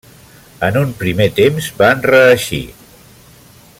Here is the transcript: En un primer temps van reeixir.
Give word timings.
En 0.67 0.79
un 0.79 0.93
primer 1.01 1.27
temps 1.41 1.67
van 1.83 2.01
reeixir. 2.13 2.65